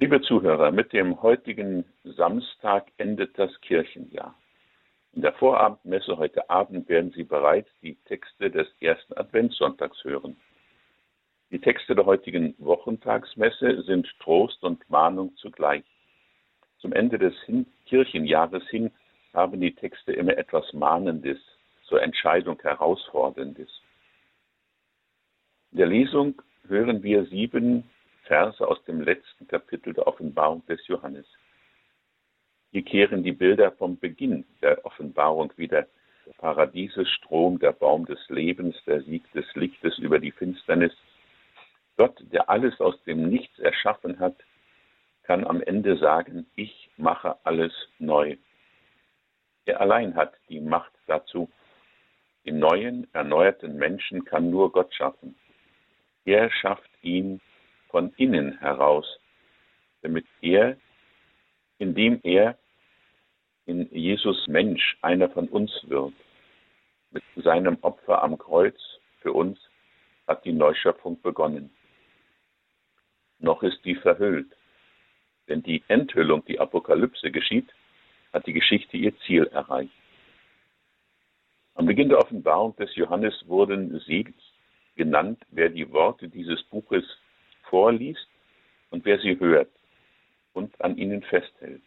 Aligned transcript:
Liebe 0.00 0.20
Zuhörer, 0.22 0.70
mit 0.70 0.92
dem 0.92 1.20
heutigen 1.22 1.84
Samstag 2.04 2.86
endet 2.98 3.36
das 3.36 3.50
Kirchenjahr. 3.62 4.32
In 5.12 5.22
der 5.22 5.32
Vorabendmesse 5.32 6.16
heute 6.16 6.48
Abend 6.48 6.88
werden 6.88 7.10
Sie 7.10 7.24
bereits 7.24 7.68
die 7.82 7.96
Texte 8.04 8.48
des 8.48 8.68
ersten 8.80 9.14
Adventssonntags 9.14 10.04
hören. 10.04 10.36
Die 11.50 11.58
Texte 11.58 11.96
der 11.96 12.06
heutigen 12.06 12.54
Wochentagsmesse 12.58 13.82
sind 13.82 14.06
Trost 14.20 14.62
und 14.62 14.88
Mahnung 14.88 15.34
zugleich. 15.34 15.82
Zum 16.78 16.92
Ende 16.92 17.18
des 17.18 17.34
Kirchenjahres 17.86 18.62
hin 18.68 18.92
haben 19.34 19.60
die 19.60 19.74
Texte 19.74 20.12
immer 20.12 20.38
etwas 20.38 20.72
Mahnendes, 20.74 21.40
zur 21.88 22.00
Entscheidung 22.00 22.56
Herausforderndes. 22.62 23.82
In 25.72 25.78
der 25.78 25.88
Lesung 25.88 26.40
hören 26.68 27.02
wir 27.02 27.24
sieben 27.24 27.82
Verse 28.28 28.66
aus 28.66 28.82
dem 28.84 29.00
letzten 29.00 29.48
Kapitel 29.48 29.94
der 29.94 30.06
Offenbarung 30.06 30.64
des 30.66 30.86
Johannes. 30.86 31.26
Hier 32.70 32.84
kehren 32.84 33.22
die 33.22 33.32
Bilder 33.32 33.72
vom 33.72 33.98
Beginn 33.98 34.44
der 34.60 34.84
Offenbarung 34.84 35.50
wieder. 35.56 35.86
Der 36.26 36.34
Paradiesestrom, 36.34 37.58
der 37.58 37.72
Baum 37.72 38.04
des 38.04 38.20
Lebens, 38.28 38.76
der 38.86 39.00
Sieg 39.02 39.24
des 39.32 39.46
Lichtes 39.54 39.96
über 39.98 40.18
die 40.18 40.30
Finsternis. 40.30 40.92
Gott, 41.96 42.22
der 42.30 42.50
alles 42.50 42.78
aus 42.80 43.02
dem 43.04 43.30
Nichts 43.30 43.58
erschaffen 43.58 44.18
hat, 44.20 44.36
kann 45.22 45.46
am 45.46 45.62
Ende 45.62 45.96
sagen, 45.96 46.46
ich 46.54 46.90
mache 46.98 47.36
alles 47.44 47.72
neu. 47.98 48.36
Er 49.64 49.80
allein 49.80 50.14
hat 50.14 50.34
die 50.50 50.60
Macht 50.60 50.92
dazu. 51.06 51.50
Den 52.44 52.58
neuen, 52.58 53.06
erneuerten 53.14 53.76
Menschen 53.76 54.26
kann 54.26 54.50
nur 54.50 54.70
Gott 54.70 54.94
schaffen. 54.94 55.34
Er 56.26 56.50
schafft 56.50 56.90
ihn 57.00 57.40
von 57.88 58.12
innen 58.16 58.58
heraus, 58.58 59.06
damit 60.02 60.26
er, 60.40 60.76
indem 61.78 62.20
er 62.22 62.58
in 63.66 63.88
Jesus 63.92 64.46
Mensch 64.48 64.96
einer 65.02 65.28
von 65.30 65.48
uns 65.48 65.70
wird, 65.88 66.14
mit 67.10 67.22
seinem 67.36 67.78
Opfer 67.82 68.22
am 68.22 68.38
Kreuz 68.38 68.78
für 69.20 69.32
uns 69.32 69.58
hat 70.26 70.44
die 70.44 70.52
Neuschöpfung 70.52 71.20
begonnen. 71.22 71.70
Noch 73.38 73.62
ist 73.62 73.84
die 73.84 73.94
verhüllt, 73.94 74.54
denn 75.48 75.62
die 75.62 75.82
Enthüllung, 75.88 76.44
die 76.44 76.60
Apokalypse 76.60 77.30
geschieht, 77.30 77.68
hat 78.32 78.46
die 78.46 78.52
Geschichte 78.52 78.96
ihr 78.96 79.16
Ziel 79.20 79.44
erreicht. 79.46 79.92
Am 81.74 81.86
Beginn 81.86 82.08
der 82.08 82.18
Offenbarung 82.18 82.76
des 82.76 82.94
Johannes 82.96 83.34
wurden 83.46 83.98
selig 84.00 84.34
genannt, 84.96 85.40
wer 85.50 85.68
die 85.68 85.90
Worte 85.92 86.28
dieses 86.28 86.62
Buches 86.64 87.04
vorliest 87.68 88.28
und 88.90 89.04
wer 89.04 89.18
sie 89.18 89.38
hört 89.38 89.70
und 90.52 90.80
an 90.80 90.96
ihnen 90.96 91.22
festhält. 91.22 91.82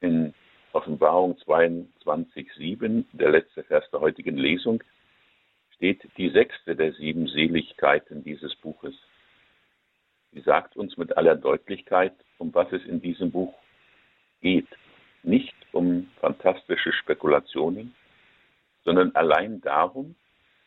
In 0.00 0.34
Offenbarung 0.72 1.36
22,7, 1.46 3.04
der 3.12 3.30
letzte 3.30 3.62
Vers 3.64 3.84
der 3.92 4.00
heutigen 4.00 4.36
Lesung, 4.36 4.82
steht 5.74 6.02
die 6.16 6.30
sechste 6.30 6.74
der 6.76 6.92
sieben 6.92 7.26
Seligkeiten 7.28 8.24
dieses 8.24 8.54
Buches. 8.56 8.94
Sie 10.32 10.40
sagt 10.40 10.76
uns 10.76 10.96
mit 10.96 11.16
aller 11.16 11.36
Deutlichkeit, 11.36 12.14
um 12.38 12.54
was 12.54 12.72
es 12.72 12.84
in 12.86 13.02
diesem 13.02 13.30
Buch 13.30 13.54
geht. 14.40 14.68
Nicht 15.22 15.54
um 15.72 16.08
fantastische 16.20 16.92
Spekulationen, 16.92 17.94
sondern 18.84 19.14
allein 19.14 19.60
darum, 19.60 20.16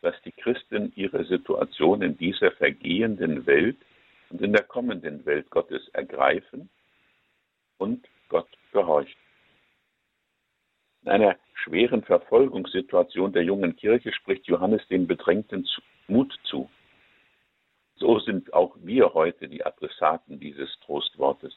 dass 0.05 0.21
die 0.21 0.33
Christen 0.33 0.93
ihre 0.95 1.25
Situation 1.25 2.03
in 2.03 2.15
dieser 2.15 2.51
vergehenden 2.51 3.47
Welt 3.47 3.77
und 4.29 4.39
in 4.39 4.53
der 4.53 4.61
kommenden 4.61 5.25
Welt 5.25 5.49
Gottes 5.49 5.89
ergreifen 5.93 6.69
und 7.79 8.07
Gott 8.29 8.47
gehorchen. 8.71 9.19
In 11.01 11.09
einer 11.09 11.35
schweren 11.55 12.03
Verfolgungssituation 12.03 13.33
der 13.33 13.45
jungen 13.45 13.75
Kirche 13.75 14.13
spricht 14.13 14.45
Johannes 14.45 14.87
den 14.89 15.07
Bedrängten 15.07 15.67
Mut 16.07 16.37
zu. 16.43 16.69
So 17.95 18.19
sind 18.19 18.53
auch 18.53 18.75
wir 18.83 19.15
heute 19.15 19.47
die 19.47 19.65
Adressaten 19.65 20.39
dieses 20.39 20.69
Trostwortes. 20.81 21.55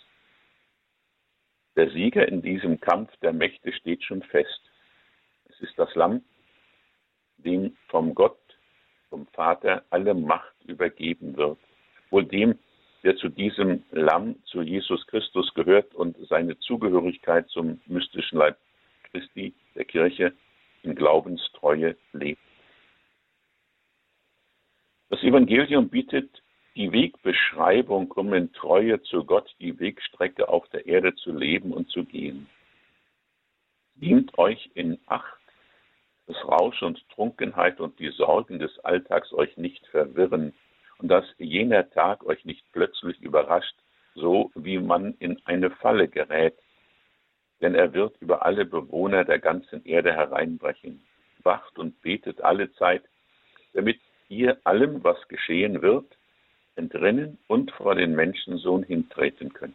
Der 1.77 1.91
Sieger 1.91 2.27
in 2.27 2.41
diesem 2.41 2.81
Kampf 2.81 3.15
der 3.19 3.34
Mächte 3.34 3.75
steht 3.75 4.03
schon 4.05 4.22
fest. 4.22 4.62
Es 5.51 5.61
ist 5.61 5.78
das 5.78 5.95
Lamm, 5.95 6.22
dem 7.39 7.77
vom 7.89 8.15
Gott, 8.15 8.39
vom 9.11 9.27
Vater 9.29 9.85
alle 9.91 10.15
Macht 10.15 10.55
übergeben 10.67 11.37
wird. 11.37 11.59
Wohl 12.11 12.25
dem, 12.25 12.59
der 13.03 13.17
zu 13.17 13.29
diesem 13.29 13.85
Lamm, 13.91 14.37
zu 14.45 14.63
Jesus 14.63 15.07
Christus 15.07 15.53
gehört 15.55 15.95
und 15.95 16.17
seine 16.29 16.59
Zugehörigkeit 16.59 17.49
zum 17.49 17.81
mystischen 17.87 18.39
Leib 18.39 18.57
Christi, 19.11 19.55
der 19.75 19.85
Kirche, 19.85 20.33
in 20.83 20.95
Glaubenstreue 20.95 21.97
lebt. 22.13 22.41
Das 25.11 25.23
Evangelium 25.23 25.89
bietet 25.89 26.43
die 26.77 26.93
Wegbeschreibung, 26.93 28.13
um 28.13 28.33
in 28.35 28.53
Treue 28.53 29.03
zu 29.03 29.25
Gott 29.25 29.55
die 29.59 29.79
Wegstrecke 29.79 30.49
auf 30.49 30.69
der 30.69 30.87
Erde 30.87 31.15
zu 31.15 31.33
leben 31.33 31.73
und 31.73 31.89
zu 31.91 32.05
gehen. 32.05 32.49
Nehmt 33.97 34.39
euch 34.39 34.71
in 34.75 34.99
Acht 35.07 35.38
dass 36.28 36.37
Rausch 36.47 36.83
und 36.83 37.03
Trunkenheit 37.09 37.81
und 37.81 37.99
die 37.99 38.11
Sorgen 38.11 38.59
des 38.59 38.78
Alltags 38.84 39.33
euch 39.33 39.56
nicht 39.56 39.84
verwirren 39.89 40.53
und 40.99 41.09
dass 41.09 41.25
jener 41.39 41.89
Tag 41.91 42.25
euch 42.27 42.44
nicht 42.44 42.65
plötzlich 42.72 43.19
überrascht, 43.21 43.75
so 44.15 44.50
wie 44.55 44.78
man 44.78 45.15
in 45.21 45.41
eine 45.47 45.71
Falle 45.71 46.06
gerät. 46.06 46.55
Denn 47.62 47.75
er 47.75 47.94
wird 47.94 48.21
über 48.21 48.44
alle 48.44 48.66
Bewohner 48.66 49.25
der 49.25 49.39
ganzen 49.39 49.84
Erde 49.84 50.12
hereinbrechen. 50.12 51.03
Wacht 51.43 51.78
und 51.78 52.00
betet 52.03 52.43
alle 52.43 52.71
Zeit, 52.75 53.03
damit 53.72 53.99
ihr 54.28 54.59
allem, 54.65 55.03
was 55.03 55.16
geschehen 55.28 55.81
wird, 55.81 56.06
entrinnen 56.77 57.39
und 57.47 57.71
vor 57.72 57.95
den 57.95 58.15
Menschensohn 58.15 58.83
hintreten 58.83 59.53
könnt. 59.55 59.75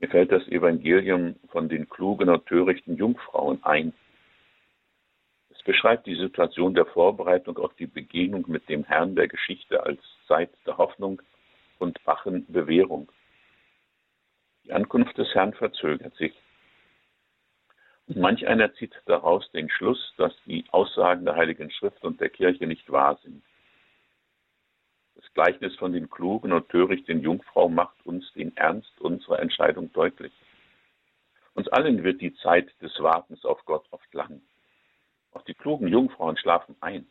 Mir 0.00 0.08
fällt 0.08 0.30
das 0.30 0.46
Evangelium 0.48 1.36
von 1.48 1.68
den 1.68 1.88
klugen 1.88 2.28
und 2.28 2.46
törichten 2.46 2.96
Jungfrauen 2.96 3.62
ein. 3.64 3.92
Es 5.50 5.60
beschreibt 5.64 6.06
die 6.06 6.14
Situation 6.14 6.74
der 6.74 6.86
Vorbereitung 6.86 7.58
auf 7.58 7.74
die 7.74 7.86
Begegnung 7.86 8.44
mit 8.46 8.68
dem 8.68 8.84
Herrn 8.84 9.16
der 9.16 9.26
Geschichte 9.26 9.82
als 9.82 10.00
Zeit 10.28 10.50
der 10.66 10.78
Hoffnung 10.78 11.20
und 11.78 11.98
wachen 12.06 12.46
Bewährung. 12.52 13.10
Die 14.64 14.72
Ankunft 14.72 15.18
des 15.18 15.34
Herrn 15.34 15.52
verzögert 15.52 16.14
sich. 16.14 16.32
Und 18.06 18.18
manch 18.18 18.46
einer 18.46 18.72
zieht 18.74 18.94
daraus 19.06 19.50
den 19.50 19.68
Schluss, 19.68 20.14
dass 20.16 20.32
die 20.46 20.64
Aussagen 20.70 21.24
der 21.24 21.34
Heiligen 21.34 21.70
Schrift 21.70 22.04
und 22.04 22.20
der 22.20 22.30
Kirche 22.30 22.66
nicht 22.66 22.90
wahr 22.90 23.18
sind. 23.22 23.42
Gleichnis 25.34 25.74
von 25.76 25.92
den 25.92 26.10
klugen 26.10 26.52
und 26.52 26.68
törichten 26.68 27.20
Jungfrau 27.20 27.68
macht 27.68 28.04
uns 28.04 28.32
den 28.34 28.56
Ernst 28.56 29.00
unserer 29.00 29.40
Entscheidung 29.40 29.92
deutlich. 29.92 30.32
Uns 31.54 31.68
allen 31.68 32.04
wird 32.04 32.20
die 32.20 32.34
Zeit 32.36 32.70
des 32.82 32.98
Wartens 33.00 33.44
auf 33.44 33.64
Gott 33.64 33.86
oft 33.90 34.12
lang. 34.14 34.40
Auch 35.32 35.42
die 35.42 35.54
klugen 35.54 35.88
Jungfrauen 35.88 36.36
schlafen 36.36 36.76
ein. 36.80 37.06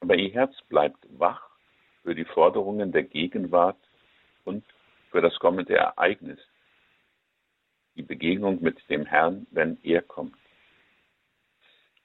Aber 0.00 0.16
ihr 0.16 0.32
Herz 0.32 0.54
bleibt 0.68 0.98
wach 1.18 1.48
für 2.02 2.14
die 2.14 2.24
Forderungen 2.24 2.92
der 2.92 3.04
Gegenwart 3.04 3.78
und 4.44 4.64
für 5.10 5.20
das 5.20 5.38
kommende 5.38 5.76
Ereignis, 5.76 6.38
die 7.96 8.02
Begegnung 8.02 8.62
mit 8.62 8.78
dem 8.88 9.04
Herrn, 9.06 9.46
wenn 9.50 9.78
er 9.82 10.02
kommt. 10.02 10.36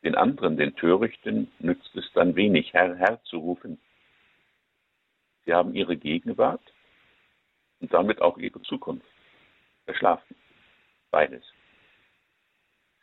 Den 0.03 0.15
anderen, 0.15 0.57
den 0.57 0.75
Törichten, 0.75 1.51
nützt 1.59 1.95
es 1.95 2.11
dann 2.13 2.35
wenig, 2.35 2.73
Herr, 2.73 2.95
Herr 2.95 3.23
zu 3.23 3.37
rufen, 3.37 3.79
Sie 5.45 5.53
haben 5.53 5.75
ihre 5.75 5.95
Gegenwart 5.95 6.61
und 7.79 7.93
damit 7.93 8.21
auch 8.21 8.37
ihre 8.37 8.61
Zukunft 8.63 9.05
verschlafen. 9.85 10.35
Beides. 11.11 11.43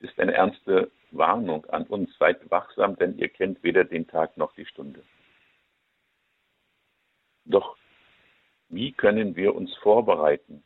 Es 0.01 0.11
ist 0.11 0.21
eine 0.21 0.35
ernste 0.35 0.91
Warnung 1.13 1.65
an 1.67 1.85
uns. 1.87 2.11
Seid 2.19 2.51
wachsam, 2.51 2.97
denn 2.97 3.17
ihr 3.19 3.29
kennt 3.29 3.63
weder 3.63 3.85
den 3.85 4.07
Tag 4.09 4.37
noch 4.37 4.53
die 4.55 4.67
Stunde. 4.67 5.05
Doch 7.45 7.77
wie 8.69 8.93
können 8.93 9.37
wir 9.37 9.55
uns 9.55 9.75
vorbereiten? 9.77 10.65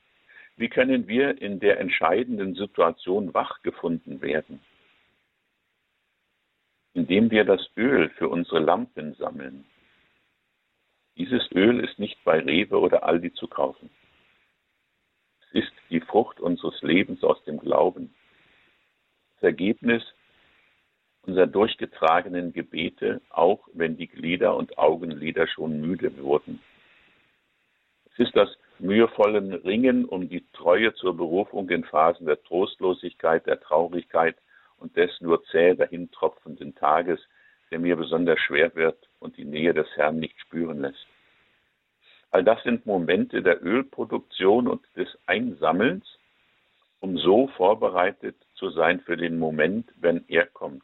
Wie 0.57 0.69
können 0.69 1.07
wir 1.07 1.41
in 1.43 1.61
der 1.61 1.81
entscheidenden 1.81 2.55
Situation 2.55 3.35
wach 3.35 3.61
gefunden 3.63 4.23
werden? 4.23 4.61
Indem 6.95 7.31
wir 7.31 7.45
das 7.45 7.69
Öl 7.77 8.09
für 8.11 8.29
unsere 8.29 8.61
Lampen 8.61 9.15
sammeln. 9.15 9.67
Dieses 11.17 11.51
Öl 11.53 11.81
ist 11.81 11.99
nicht 11.99 12.23
bei 12.25 12.41
Rewe 12.41 12.79
oder 12.79 13.05
Aldi 13.05 13.33
zu 13.33 13.49
kaufen. 13.49 13.91
Es 15.41 15.63
ist 15.63 15.73
die 15.91 16.01
Frucht 16.01 16.41
unseres 16.41 16.81
Lebens 16.83 17.25
aus 17.25 17.43
dem 17.45 17.59
Glauben. 17.59 18.15
Das 19.35 19.45
Ergebnis 19.45 20.03
unserer 21.23 21.47
durchgetragenen 21.47 22.53
Gebete, 22.53 23.21
auch 23.31 23.67
wenn 23.73 23.97
die 23.97 24.07
Glieder 24.07 24.57
und 24.57 24.79
Augenlider 24.79 25.47
schon 25.49 25.81
müde 25.81 26.17
wurden. 26.19 26.61
Es 28.13 28.27
ist 28.27 28.37
das 28.37 28.49
mühevolle 28.79 29.65
Ringen 29.65 30.05
um 30.05 30.29
die 30.29 30.45
Treue 30.53 30.95
zur 30.95 31.17
Berufung 31.17 31.69
in 31.71 31.85
Phasen 31.85 32.27
der 32.27 32.43
Trostlosigkeit, 32.43 33.47
der 33.47 33.61
Traurigkeit 33.61 34.37
und 34.79 34.97
des 34.97 35.11
nur 35.21 35.43
zäh 35.47 35.75
dahintropfenden 35.75 36.75
Tages, 36.75 37.21
der 37.71 37.79
mir 37.79 37.97
besonders 37.97 38.41
schwer 38.41 38.75
wird 38.75 39.09
und 39.19 39.37
die 39.37 39.45
Nähe 39.45 39.75
des 39.75 39.89
Herrn 39.97 40.19
nicht 40.19 40.39
spüren 40.41 40.81
lässt. 40.81 41.07
All 42.31 42.45
das 42.45 42.63
sind 42.65 42.87
Momente 42.87 43.43
der 43.43 43.65
Ölproduktion 43.65 44.69
und 44.69 44.83
des 44.97 45.09
Einsammelns, 45.27 46.05
um 47.01 47.17
so 47.19 47.49
vorbereitet 47.49 48.37
zu 48.55 48.71
sein 48.71 49.01
für 49.01 49.17
den 49.17 49.39
Moment, 49.39 49.91
wenn 49.97 50.25
er 50.29 50.47
kommt. 50.47 50.83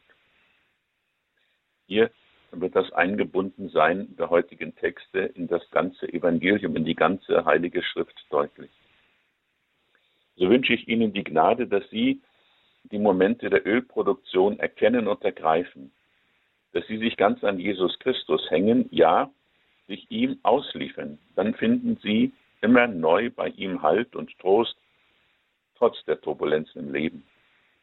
Hier 1.87 2.09
wird 2.51 2.75
das 2.75 2.91
Eingebundensein 2.93 4.15
der 4.15 4.29
heutigen 4.29 4.75
Texte 4.75 5.19
in 5.19 5.47
das 5.47 5.69
ganze 5.71 6.11
Evangelium, 6.11 6.75
in 6.75 6.85
die 6.85 6.95
ganze 6.95 7.45
Heilige 7.45 7.83
Schrift 7.83 8.25
deutlich. 8.29 8.71
So 10.35 10.49
wünsche 10.49 10.73
ich 10.73 10.87
Ihnen 10.87 11.13
die 11.13 11.23
Gnade, 11.23 11.67
dass 11.67 11.87
Sie 11.89 12.21
die 12.83 12.99
Momente 12.99 13.49
der 13.49 13.65
Ölproduktion 13.65 14.59
erkennen 14.59 15.07
und 15.07 15.23
ergreifen, 15.23 15.91
dass 16.73 16.85
Sie 16.87 16.97
sich 16.97 17.17
ganz 17.17 17.43
an 17.43 17.59
Jesus 17.59 17.97
Christus 17.99 18.49
hängen, 18.49 18.89
ja, 18.91 19.31
sich 19.87 20.09
ihm 20.09 20.39
ausliefern, 20.43 21.19
dann 21.35 21.53
finden 21.53 21.97
Sie 22.01 22.31
immer 22.61 22.87
neu 22.87 23.29
bei 23.29 23.49
ihm 23.49 23.81
Halt 23.81 24.15
und 24.15 24.37
Trost, 24.39 24.75
trotz 25.75 26.03
der 26.05 26.19
Turbulenzen 26.21 26.87
im 26.87 26.93
Leben. 26.93 27.23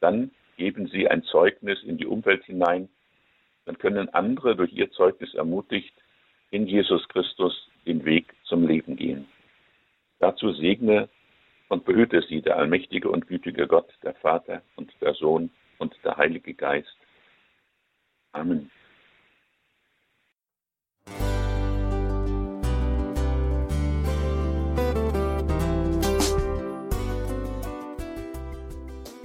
Dann 0.01 0.31
geben 0.57 0.89
Sie 0.89 1.09
ein 1.09 1.23
Zeugnis 1.25 1.83
in 1.83 1.99
die 1.99 2.07
Umwelt 2.07 2.45
hinein, 2.45 2.89
dann 3.67 3.79
können 3.79 4.09
andere 4.11 4.57
durch 4.57 4.73
ihr 4.73 4.91
Zeugnis 4.91 5.35
ermutigt 5.35 5.95
in 6.51 6.67
Jesus 6.67 7.07
Christus 7.09 7.69
den 7.87 8.05
Weg 8.05 8.35
zum 8.45 8.67
Leben 8.67 8.97
gehen. 8.97 9.29
Dazu 10.19 10.53
segne 10.53 11.09
und 11.69 11.85
behüte 11.85 12.23
sie 12.23 12.43
der 12.43 12.57
allmächtige 12.57 13.09
und 13.09 13.29
gütige 13.29 13.67
Gott, 13.67 13.89
der 14.03 14.15
Vater 14.15 14.63
und 14.77 14.93
der 15.01 15.15
Sohn 15.15 15.51
und 15.79 15.95
der 16.05 16.17
Heilige 16.17 16.53
Geist. 16.53 16.97
Amen. 18.33 18.71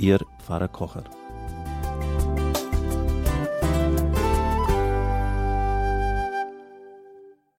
Ihr 0.00 0.20
Pfarrer 0.38 0.68
Kocher. 0.68 1.02